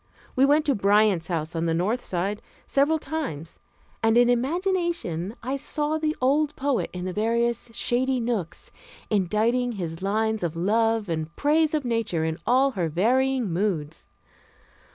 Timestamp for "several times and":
2.65-4.17